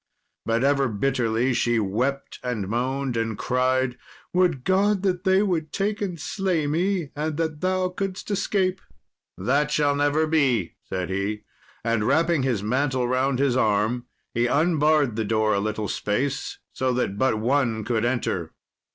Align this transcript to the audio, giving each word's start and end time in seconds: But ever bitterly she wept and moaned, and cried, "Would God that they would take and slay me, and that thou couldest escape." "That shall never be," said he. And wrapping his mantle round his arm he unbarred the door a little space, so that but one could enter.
But 0.47 0.63
ever 0.63 0.87
bitterly 0.87 1.53
she 1.53 1.77
wept 1.77 2.39
and 2.43 2.67
moaned, 2.67 3.15
and 3.15 3.37
cried, 3.37 3.99
"Would 4.33 4.63
God 4.63 5.03
that 5.03 5.25
they 5.25 5.43
would 5.43 5.71
take 5.71 6.01
and 6.01 6.19
slay 6.19 6.65
me, 6.65 7.11
and 7.15 7.37
that 7.37 7.61
thou 7.61 7.89
couldest 7.89 8.31
escape." 8.31 8.81
"That 9.37 9.69
shall 9.69 9.93
never 9.95 10.25
be," 10.25 10.73
said 10.89 11.11
he. 11.11 11.43
And 11.83 12.03
wrapping 12.07 12.41
his 12.41 12.63
mantle 12.63 13.07
round 13.07 13.37
his 13.37 13.55
arm 13.55 14.07
he 14.33 14.47
unbarred 14.47 15.17
the 15.17 15.23
door 15.23 15.53
a 15.53 15.59
little 15.59 15.87
space, 15.87 16.57
so 16.73 16.91
that 16.93 17.19
but 17.19 17.37
one 17.37 17.83
could 17.83 18.03
enter. 18.03 18.53